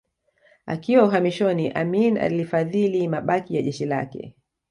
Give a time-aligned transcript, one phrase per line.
[0.65, 4.35] Akiwa uhamishoni Amin alifadhili mabaki ya jeshi lake